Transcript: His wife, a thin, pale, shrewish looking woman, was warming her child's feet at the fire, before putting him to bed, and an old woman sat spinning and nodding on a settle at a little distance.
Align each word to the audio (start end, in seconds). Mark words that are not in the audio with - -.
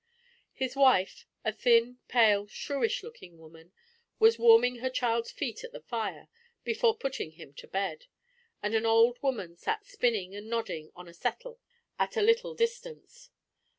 His 0.53 0.75
wife, 0.75 1.27
a 1.45 1.53
thin, 1.53 1.99
pale, 2.07 2.47
shrewish 2.47 3.03
looking 3.03 3.37
woman, 3.37 3.71
was 4.17 4.39
warming 4.39 4.77
her 4.77 4.89
child's 4.89 5.29
feet 5.29 5.63
at 5.63 5.73
the 5.73 5.79
fire, 5.81 6.27
before 6.63 6.97
putting 6.97 7.33
him 7.33 7.53
to 7.53 7.67
bed, 7.67 8.07
and 8.63 8.73
an 8.73 8.87
old 8.87 9.21
woman 9.21 9.55
sat 9.57 9.85
spinning 9.85 10.33
and 10.35 10.49
nodding 10.49 10.91
on 10.95 11.07
a 11.07 11.13
settle 11.13 11.59
at 11.99 12.17
a 12.17 12.23
little 12.23 12.55
distance. 12.55 13.29